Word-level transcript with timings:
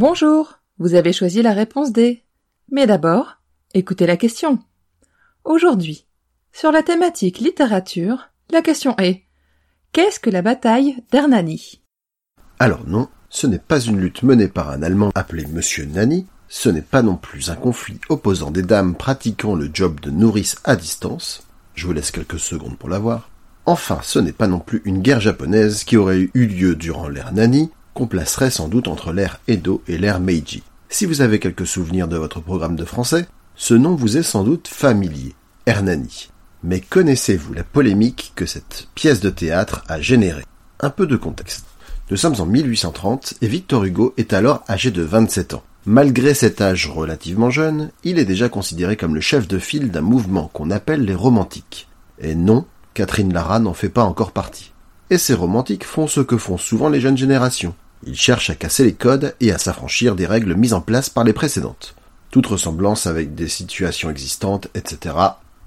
Bonjour, 0.00 0.60
vous 0.78 0.94
avez 0.94 1.12
choisi 1.12 1.42
la 1.42 1.52
réponse 1.52 1.90
D. 1.90 2.22
Mais 2.70 2.86
d'abord, 2.86 3.38
écoutez 3.74 4.06
la 4.06 4.16
question. 4.16 4.60
Aujourd'hui, 5.42 6.06
sur 6.52 6.70
la 6.70 6.84
thématique 6.84 7.40
littérature, 7.40 8.28
la 8.52 8.62
question 8.62 8.94
est 8.98 9.24
Qu'est-ce 9.90 10.20
que 10.20 10.30
la 10.30 10.40
bataille 10.40 11.02
d'Hernani? 11.10 11.82
Alors 12.60 12.86
non, 12.86 13.08
ce 13.28 13.48
n'est 13.48 13.58
pas 13.58 13.80
une 13.80 13.98
lutte 13.98 14.22
menée 14.22 14.46
par 14.46 14.70
un 14.70 14.84
Allemand 14.84 15.10
appelé 15.16 15.44
Monsieur 15.46 15.84
Nani, 15.86 16.26
ce 16.46 16.68
n'est 16.68 16.80
pas 16.80 17.02
non 17.02 17.16
plus 17.16 17.50
un 17.50 17.56
conflit 17.56 17.98
opposant 18.08 18.52
des 18.52 18.62
dames 18.62 18.94
pratiquant 18.94 19.56
le 19.56 19.68
job 19.74 19.98
de 19.98 20.12
nourrice 20.12 20.58
à 20.62 20.76
distance, 20.76 21.42
je 21.74 21.88
vous 21.88 21.92
laisse 21.92 22.12
quelques 22.12 22.38
secondes 22.38 22.78
pour 22.78 22.88
la 22.88 23.00
voir. 23.00 23.30
Enfin, 23.66 23.98
ce 24.04 24.20
n'est 24.20 24.30
pas 24.30 24.46
non 24.46 24.60
plus 24.60 24.80
une 24.84 25.02
guerre 25.02 25.20
japonaise 25.20 25.82
qui 25.82 25.96
aurait 25.96 26.30
eu 26.34 26.46
lieu 26.46 26.76
durant 26.76 27.08
l'ère 27.08 27.32
placerait 28.06 28.50
sans 28.50 28.68
doute 28.68 28.88
entre 28.88 29.12
l'ère 29.12 29.40
Edo 29.48 29.82
et 29.88 29.98
l'ère 29.98 30.20
Meiji. 30.20 30.62
Si 30.88 31.04
vous 31.04 31.20
avez 31.20 31.38
quelques 31.38 31.66
souvenirs 31.66 32.08
de 32.08 32.16
votre 32.16 32.40
programme 32.40 32.76
de 32.76 32.84
français, 32.84 33.26
ce 33.54 33.74
nom 33.74 33.94
vous 33.94 34.16
est 34.16 34.22
sans 34.22 34.44
doute 34.44 34.68
familier, 34.68 35.34
Hernani. 35.66 36.30
Mais 36.62 36.80
connaissez-vous 36.80 37.54
la 37.54 37.64
polémique 37.64 38.32
que 38.34 38.46
cette 38.46 38.88
pièce 38.94 39.20
de 39.20 39.30
théâtre 39.30 39.84
a 39.88 40.00
générée? 40.00 40.44
Un 40.80 40.90
peu 40.90 41.06
de 41.06 41.16
contexte. 41.16 41.66
Nous 42.10 42.16
sommes 42.16 42.40
en 42.40 42.46
1830 42.46 43.34
et 43.42 43.48
Victor 43.48 43.84
Hugo 43.84 44.14
est 44.16 44.32
alors 44.32 44.64
âgé 44.68 44.90
de 44.90 45.02
27 45.02 45.54
ans. 45.54 45.62
Malgré 45.84 46.34
cet 46.34 46.60
âge 46.60 46.88
relativement 46.88 47.50
jeune, 47.50 47.90
il 48.02 48.18
est 48.18 48.24
déjà 48.24 48.48
considéré 48.48 48.96
comme 48.96 49.14
le 49.14 49.20
chef 49.20 49.46
de 49.46 49.58
file 49.58 49.90
d'un 49.90 50.00
mouvement 50.00 50.50
qu'on 50.52 50.70
appelle 50.70 51.04
les 51.04 51.14
romantiques. 51.14 51.88
Et 52.20 52.34
non, 52.34 52.64
Catherine 52.94 53.32
Lara 53.32 53.58
n'en 53.58 53.74
fait 53.74 53.88
pas 53.88 54.04
encore 54.04 54.32
partie. 54.32 54.72
Et 55.10 55.18
ces 55.18 55.34
romantiques 55.34 55.84
font 55.84 56.06
ce 56.06 56.20
que 56.20 56.36
font 56.36 56.58
souvent 56.58 56.88
les 56.88 57.00
jeunes 57.00 57.16
générations. 57.16 57.74
Ils 58.06 58.16
cherchent 58.16 58.50
à 58.50 58.54
casser 58.54 58.84
les 58.84 58.94
codes 58.94 59.34
et 59.40 59.52
à 59.52 59.58
s'affranchir 59.58 60.14
des 60.14 60.26
règles 60.26 60.54
mises 60.54 60.74
en 60.74 60.80
place 60.80 61.10
par 61.10 61.24
les 61.24 61.32
précédentes. 61.32 61.94
Toute 62.30 62.46
ressemblance 62.46 63.06
avec 63.06 63.34
des 63.34 63.48
situations 63.48 64.10
existantes, 64.10 64.68
etc. 64.74 65.14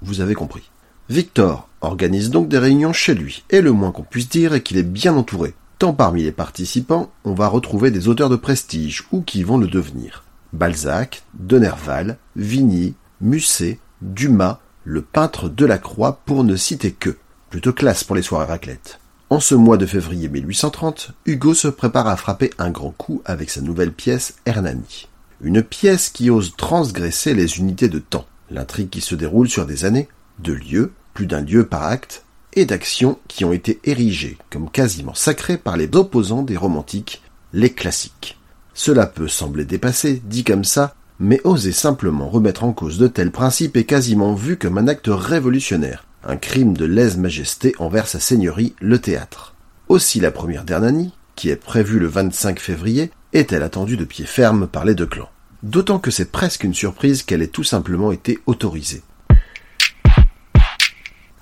Vous 0.00 0.20
avez 0.20 0.34
compris. 0.34 0.70
Victor 1.08 1.68
organise 1.80 2.30
donc 2.30 2.48
des 2.48 2.58
réunions 2.58 2.92
chez 2.92 3.14
lui, 3.14 3.44
et 3.50 3.60
le 3.60 3.72
moins 3.72 3.90
qu'on 3.90 4.02
puisse 4.02 4.28
dire 4.28 4.54
est 4.54 4.62
qu'il 4.62 4.78
est 4.78 4.82
bien 4.82 5.14
entouré. 5.14 5.54
Tant 5.78 5.92
parmi 5.92 6.22
les 6.22 6.32
participants, 6.32 7.10
on 7.24 7.34
va 7.34 7.48
retrouver 7.48 7.90
des 7.90 8.08
auteurs 8.08 8.30
de 8.30 8.36
prestige 8.36 9.04
ou 9.10 9.20
qui 9.20 9.42
vont 9.42 9.58
le 9.58 9.66
devenir. 9.66 10.22
Balzac, 10.52 11.24
de 11.34 11.58
Nerval, 11.58 12.18
Vigny, 12.36 12.94
Musset, 13.20 13.80
Dumas, 14.00 14.60
le 14.84 15.02
peintre 15.02 15.48
Delacroix 15.48 16.20
pour 16.24 16.44
ne 16.44 16.56
citer 16.56 16.92
que. 16.92 17.16
Plutôt 17.50 17.72
classe 17.72 18.04
pour 18.04 18.16
les 18.16 18.22
soirées 18.22 18.46
raclette. 18.46 19.00
En 19.32 19.40
ce 19.40 19.54
mois 19.54 19.78
de 19.78 19.86
février 19.86 20.28
1830, 20.28 21.12
Hugo 21.24 21.54
se 21.54 21.68
prépare 21.68 22.06
à 22.06 22.18
frapper 22.18 22.50
un 22.58 22.68
grand 22.68 22.90
coup 22.90 23.22
avec 23.24 23.48
sa 23.48 23.62
nouvelle 23.62 23.94
pièce 23.94 24.34
Hernani. 24.44 25.08
Une 25.40 25.62
pièce 25.62 26.10
qui 26.10 26.28
ose 26.28 26.54
transgresser 26.54 27.32
les 27.32 27.56
unités 27.56 27.88
de 27.88 27.98
temps. 27.98 28.26
L'intrigue 28.50 28.90
qui 28.90 29.00
se 29.00 29.14
déroule 29.14 29.48
sur 29.48 29.64
des 29.64 29.86
années, 29.86 30.10
de 30.40 30.52
lieux, 30.52 30.92
plus 31.14 31.24
d'un 31.24 31.40
lieu 31.40 31.64
par 31.64 31.84
acte, 31.84 32.26
et 32.52 32.66
d'actions 32.66 33.18
qui 33.26 33.46
ont 33.46 33.54
été 33.54 33.80
érigées 33.84 34.36
comme 34.50 34.68
quasiment 34.68 35.14
sacrées 35.14 35.56
par 35.56 35.78
les 35.78 35.88
opposants 35.94 36.42
des 36.42 36.58
romantiques, 36.58 37.22
les 37.54 37.70
classiques. 37.70 38.38
Cela 38.74 39.06
peut 39.06 39.28
sembler 39.28 39.64
dépassé, 39.64 40.20
dit 40.26 40.44
comme 40.44 40.64
ça, 40.64 40.94
mais 41.18 41.40
oser 41.44 41.72
simplement 41.72 42.28
remettre 42.28 42.64
en 42.64 42.74
cause 42.74 42.98
de 42.98 43.06
tels 43.06 43.32
principes 43.32 43.78
est 43.78 43.84
quasiment 43.84 44.34
vu 44.34 44.58
comme 44.58 44.76
un 44.76 44.88
acte 44.88 45.08
révolutionnaire, 45.10 46.04
un 46.24 46.36
crime 46.36 46.76
de 46.76 46.84
lèse-majesté 46.84 47.74
envers 47.78 48.06
sa 48.06 48.20
seigneurie, 48.20 48.74
le 48.80 48.98
théâtre. 48.98 49.54
Aussi 49.88 50.20
la 50.20 50.30
première 50.30 50.64
d'Hernani, 50.64 51.12
qui 51.34 51.48
est 51.48 51.56
prévue 51.56 51.98
le 51.98 52.06
25 52.06 52.60
février, 52.60 53.10
est-elle 53.32 53.62
attendue 53.62 53.96
de 53.96 54.04
pied 54.04 54.24
ferme 54.24 54.66
par 54.66 54.84
les 54.84 54.94
deux 54.94 55.06
clans. 55.06 55.30
D'autant 55.62 55.98
que 55.98 56.10
c'est 56.10 56.30
presque 56.30 56.64
une 56.64 56.74
surprise 56.74 57.22
qu'elle 57.22 57.42
ait 57.42 57.48
tout 57.48 57.64
simplement 57.64 58.12
été 58.12 58.38
autorisée. 58.46 59.02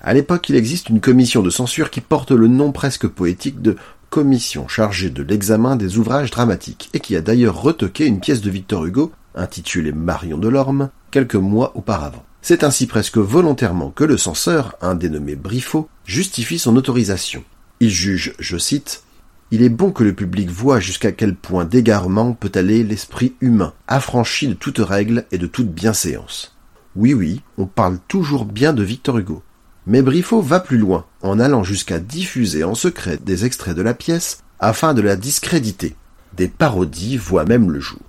À 0.03 0.13
l'époque, 0.13 0.49
il 0.49 0.55
existe 0.55 0.89
une 0.89 0.99
commission 0.99 1.43
de 1.43 1.49
censure 1.49 1.91
qui 1.91 2.01
porte 2.01 2.31
le 2.31 2.47
nom 2.47 2.71
presque 2.71 3.07
poétique 3.07 3.61
de 3.61 3.75
commission 4.09 4.67
chargée 4.67 5.09
de 5.09 5.23
l'examen 5.23 5.75
des 5.75 5.97
ouvrages 5.97 6.31
dramatiques 6.31 6.89
et 6.93 6.99
qui 6.99 7.15
a 7.15 7.21
d'ailleurs 7.21 7.61
retoqué 7.61 8.05
une 8.05 8.19
pièce 8.19 8.41
de 8.41 8.49
Victor 8.49 8.85
Hugo 8.85 9.11
intitulée 9.35 9.91
Marion 9.91 10.37
de 10.37 10.49
l'Orme 10.49 10.89
quelques 11.11 11.35
mois 11.35 11.71
auparavant. 11.75 12.25
C'est 12.41 12.63
ainsi 12.63 12.87
presque 12.87 13.17
volontairement 13.17 13.91
que 13.91 14.03
le 14.03 14.17
censeur, 14.17 14.75
un 14.81 14.95
dénommé 14.95 15.35
Briffaut, 15.35 15.89
justifie 16.05 16.57
son 16.57 16.75
autorisation. 16.75 17.43
Il 17.79 17.91
juge, 17.91 18.33
je 18.39 18.57
cite, 18.57 19.03
il 19.51 19.61
est 19.61 19.69
bon 19.69 19.91
que 19.91 20.03
le 20.03 20.13
public 20.13 20.49
voie 20.49 20.79
jusqu'à 20.79 21.11
quel 21.11 21.35
point 21.35 21.65
d'égarement 21.65 22.33
peut 22.33 22.51
aller 22.55 22.83
l'esprit 22.83 23.35
humain, 23.41 23.73
affranchi 23.87 24.47
de 24.47 24.53
toute 24.53 24.79
règle 24.79 25.25
et 25.31 25.37
de 25.37 25.45
toute 25.45 25.71
bienséance. 25.71 26.55
Oui, 26.95 27.13
oui, 27.13 27.41
on 27.57 27.67
parle 27.67 27.99
toujours 28.07 28.45
bien 28.45 28.73
de 28.73 28.83
Victor 28.83 29.19
Hugo. 29.19 29.43
Mais 29.85 30.01
Briffaut 30.01 30.41
va 30.41 30.59
plus 30.59 30.77
loin, 30.77 31.05
en 31.21 31.39
allant 31.39 31.63
jusqu'à 31.63 31.99
diffuser 31.99 32.63
en 32.63 32.75
secret 32.75 33.19
des 33.23 33.45
extraits 33.45 33.75
de 33.75 33.81
la 33.81 33.93
pièce 33.93 34.39
afin 34.59 34.93
de 34.93 35.01
la 35.01 35.15
discréditer. 35.15 35.95
Des 36.37 36.47
parodies 36.47 37.17
voient 37.17 37.45
même 37.45 37.71
le 37.71 37.79
jour. 37.79 37.99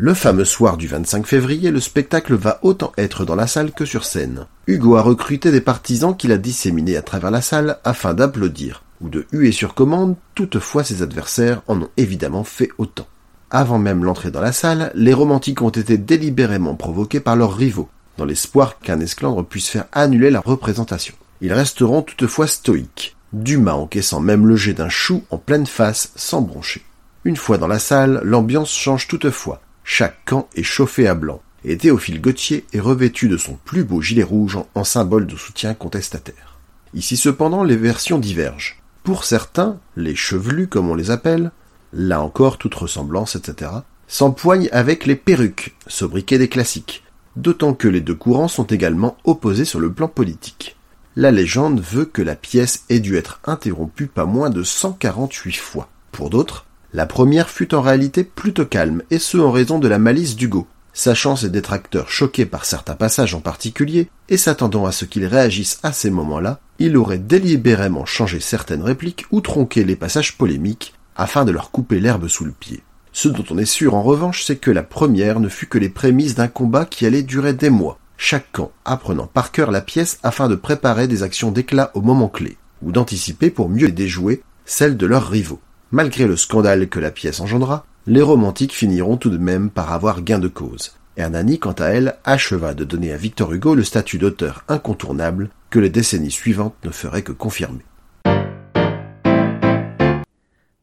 Le 0.00 0.14
fameux 0.14 0.44
soir 0.44 0.76
du 0.76 0.86
25 0.86 1.26
février, 1.26 1.72
le 1.72 1.80
spectacle 1.80 2.36
va 2.36 2.60
autant 2.62 2.92
être 2.96 3.24
dans 3.24 3.34
la 3.34 3.48
salle 3.48 3.72
que 3.72 3.84
sur 3.84 4.04
scène. 4.04 4.46
Hugo 4.68 4.94
a 4.94 5.02
recruté 5.02 5.50
des 5.50 5.60
partisans 5.60 6.16
qu'il 6.16 6.30
a 6.30 6.38
disséminés 6.38 6.96
à 6.96 7.02
travers 7.02 7.32
la 7.32 7.40
salle 7.40 7.78
afin 7.82 8.14
d'applaudir 8.14 8.84
ou 9.00 9.08
de 9.08 9.26
huer 9.32 9.50
sur 9.50 9.74
commande, 9.74 10.14
toutefois 10.36 10.84
ses 10.84 11.02
adversaires 11.02 11.62
en 11.66 11.82
ont 11.82 11.88
évidemment 11.96 12.44
fait 12.44 12.70
autant. 12.78 13.08
Avant 13.50 13.80
même 13.80 14.04
l'entrée 14.04 14.30
dans 14.30 14.40
la 14.40 14.52
salle, 14.52 14.92
les 14.94 15.12
romantiques 15.12 15.62
ont 15.62 15.70
été 15.70 15.98
délibérément 15.98 16.76
provoqués 16.76 17.18
par 17.18 17.34
leurs 17.34 17.56
rivaux, 17.56 17.88
dans 18.18 18.24
l'espoir 18.24 18.78
qu'un 18.78 19.00
esclandre 19.00 19.44
puisse 19.44 19.66
faire 19.66 19.86
annuler 19.90 20.30
la 20.30 20.38
représentation. 20.38 21.16
Ils 21.40 21.52
resteront 21.52 22.02
toutefois 22.02 22.46
stoïques, 22.46 23.16
Dumas 23.32 23.72
encaissant 23.72 24.20
même 24.20 24.46
le 24.46 24.54
jet 24.54 24.74
d'un 24.74 24.90
chou 24.90 25.24
en 25.30 25.38
pleine 25.38 25.66
face 25.66 26.12
sans 26.14 26.40
broncher. 26.40 26.84
Une 27.24 27.36
fois 27.36 27.58
dans 27.58 27.66
la 27.66 27.80
salle, 27.80 28.20
l'ambiance 28.22 28.70
change 28.70 29.08
toutefois. 29.08 29.60
Chaque 29.90 30.22
camp 30.26 30.50
est 30.54 30.62
chauffé 30.62 31.08
à 31.08 31.14
blanc, 31.14 31.40
et 31.64 31.78
Théophile 31.78 32.20
Gautier 32.20 32.66
est 32.74 32.78
revêtu 32.78 33.26
de 33.26 33.38
son 33.38 33.54
plus 33.64 33.84
beau 33.84 34.02
gilet 34.02 34.22
rouge 34.22 34.58
en 34.74 34.84
symbole 34.84 35.26
de 35.26 35.34
soutien 35.34 35.72
contestataire. 35.72 36.58
Ici 36.92 37.16
cependant, 37.16 37.64
les 37.64 37.78
versions 37.78 38.18
divergent. 38.18 38.76
Pour 39.02 39.24
certains, 39.24 39.80
les 39.96 40.14
chevelus 40.14 40.68
comme 40.68 40.90
on 40.90 40.94
les 40.94 41.10
appelle, 41.10 41.52
là 41.94 42.20
encore 42.20 42.58
toute 42.58 42.74
ressemblance, 42.74 43.34
etc., 43.34 43.70
s'empoignent 44.06 44.68
avec 44.72 45.06
les 45.06 45.16
perruques, 45.16 45.74
sobriquet 45.86 46.36
des 46.36 46.48
classiques, 46.48 47.02
d'autant 47.36 47.72
que 47.72 47.88
les 47.88 48.02
deux 48.02 48.14
courants 48.14 48.46
sont 48.46 48.66
également 48.66 49.16
opposés 49.24 49.64
sur 49.64 49.80
le 49.80 49.90
plan 49.90 50.06
politique. 50.06 50.76
La 51.16 51.30
légende 51.30 51.80
veut 51.80 52.04
que 52.04 52.22
la 52.22 52.36
pièce 52.36 52.84
ait 52.90 53.00
dû 53.00 53.16
être 53.16 53.40
interrompue 53.46 54.06
pas 54.06 54.26
moins 54.26 54.50
de 54.50 54.62
148 54.62 55.56
fois. 55.56 55.88
Pour 56.12 56.28
d'autres, 56.28 56.66
la 56.92 57.06
première 57.06 57.50
fut 57.50 57.74
en 57.74 57.82
réalité 57.82 58.24
plutôt 58.24 58.64
calme, 58.64 59.02
et 59.10 59.18
ce 59.18 59.36
en 59.36 59.50
raison 59.50 59.78
de 59.78 59.88
la 59.88 59.98
malice 59.98 60.36
d'Hugo. 60.36 60.66
Sachant 60.94 61.36
ses 61.36 61.50
détracteurs 61.50 62.10
choqués 62.10 62.46
par 62.46 62.64
certains 62.64 62.94
passages 62.94 63.34
en 63.34 63.40
particulier, 63.40 64.08
et 64.28 64.36
s'attendant 64.36 64.86
à 64.86 64.92
ce 64.92 65.04
qu'ils 65.04 65.26
réagissent 65.26 65.78
à 65.82 65.92
ces 65.92 66.10
moments-là, 66.10 66.60
il 66.78 66.96
aurait 66.96 67.18
délibérément 67.18 68.06
changé 68.06 68.40
certaines 68.40 68.82
répliques 68.82 69.26
ou 69.30 69.40
tronqué 69.40 69.84
les 69.84 69.96
passages 69.96 70.36
polémiques, 70.38 70.94
afin 71.14 71.44
de 71.44 71.52
leur 71.52 71.70
couper 71.70 72.00
l'herbe 72.00 72.28
sous 72.28 72.44
le 72.44 72.52
pied. 72.52 72.82
Ce 73.12 73.28
dont 73.28 73.44
on 73.50 73.58
est 73.58 73.64
sûr 73.64 73.94
en 73.94 74.02
revanche, 74.02 74.44
c'est 74.44 74.56
que 74.56 74.70
la 74.70 74.82
première 74.82 75.40
ne 75.40 75.48
fut 75.48 75.66
que 75.66 75.78
les 75.78 75.88
prémices 75.88 76.36
d'un 76.36 76.48
combat 76.48 76.84
qui 76.84 77.04
allait 77.04 77.22
durer 77.22 77.52
des 77.52 77.70
mois, 77.70 77.98
chaque 78.16 78.50
camp 78.52 78.72
apprenant 78.84 79.26
par 79.26 79.52
cœur 79.52 79.70
la 79.70 79.80
pièce 79.80 80.18
afin 80.22 80.48
de 80.48 80.54
préparer 80.54 81.06
des 81.06 81.22
actions 81.22 81.50
d'éclat 81.50 81.90
au 81.94 82.00
moment 82.00 82.28
clé, 82.28 82.56
ou 82.82 82.92
d'anticiper 82.92 83.50
pour 83.50 83.68
mieux 83.68 83.90
déjouer 83.90 84.42
celles 84.64 84.96
de 84.96 85.06
leurs 85.06 85.28
rivaux. 85.28 85.60
Malgré 85.90 86.26
le 86.26 86.36
scandale 86.36 86.88
que 86.88 87.00
la 87.00 87.10
pièce 87.10 87.40
engendra, 87.40 87.86
les 88.06 88.20
romantiques 88.20 88.74
finiront 88.74 89.16
tout 89.16 89.30
de 89.30 89.38
même 89.38 89.70
par 89.70 89.92
avoir 89.92 90.22
gain 90.22 90.38
de 90.38 90.48
cause. 90.48 90.92
Hernani, 91.16 91.58
quant 91.58 91.72
à 91.72 91.86
elle, 91.86 92.16
acheva 92.24 92.74
de 92.74 92.84
donner 92.84 93.12
à 93.12 93.16
Victor 93.16 93.52
Hugo 93.52 93.74
le 93.74 93.84
statut 93.84 94.18
d'auteur 94.18 94.64
incontournable 94.68 95.50
que 95.70 95.78
les 95.78 95.90
décennies 95.90 96.30
suivantes 96.30 96.76
ne 96.84 96.90
feraient 96.90 97.22
que 97.22 97.32
confirmer. 97.32 97.84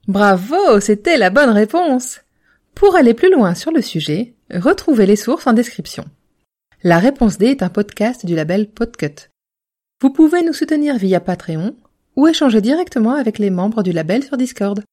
Bravo, 0.07 0.80
c'était 0.80 1.18
la 1.18 1.30
bonne 1.30 1.50
réponse. 1.50 2.22
Pour 2.74 2.96
aller 2.96 3.13
plus 3.13 3.31
loin 3.31 3.56
sur 3.56 3.72
le 3.72 3.81
sujet, 3.81 4.34
retrouvez 4.52 5.06
les 5.06 5.16
sources 5.16 5.48
en 5.48 5.54
description. 5.54 6.06
La 6.84 7.00
réponse 7.00 7.38
D 7.38 7.48
est 7.48 7.63
un 7.63 7.69
podcast 7.69 8.25
du 8.25 8.36
label 8.36 8.69
Podcut. 8.69 9.30
Vous 10.02 10.10
pouvez 10.10 10.44
nous 10.44 10.54
soutenir 10.54 10.98
via 10.98 11.19
Patreon 11.19 11.75
ou 12.16 12.28
échanger 12.28 12.62
directement 12.62 13.13
avec 13.13 13.40
les 13.40 13.50
membres 13.50 13.84
du 13.84 13.92
label 13.92 14.24
sur 14.24 14.38
Discord. 14.38 14.84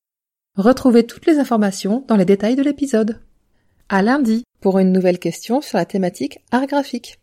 Retrouvez 0.56 1.06
toutes 1.06 1.24
les 1.24 1.38
informations 1.38 2.04
dans 2.08 2.16
les 2.16 2.26
détails 2.26 2.56
de 2.56 2.62
l'épisode. 2.62 3.22
À 3.88 4.02
lundi 4.02 4.44
pour 4.60 4.78
une 4.78 4.92
nouvelle 4.92 5.18
question 5.18 5.62
sur 5.62 5.78
la 5.78 5.86
thématique 5.86 6.40
art 6.50 6.66
graphique. 6.66 7.21